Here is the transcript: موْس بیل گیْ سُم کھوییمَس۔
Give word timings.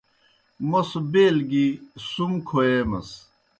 موْس 0.69 0.91
بیل 1.11 1.37
گیْ 1.49 1.67
سُم 2.09 2.31
کھوییمَس۔ 2.47 3.09